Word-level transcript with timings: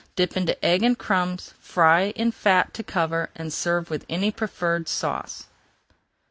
Dip 0.15 0.35
into 0.35 0.57
egg 0.65 0.81
and 0.81 0.97
crumbs, 0.97 1.53
fry 1.61 2.05
in 2.15 2.31
fat 2.31 2.73
to 2.73 2.81
cover, 2.81 3.29
and 3.35 3.53
serve 3.53 3.91
with 3.91 4.03
any 4.09 4.31
preferred 4.31 4.89
sauce. 4.89 5.45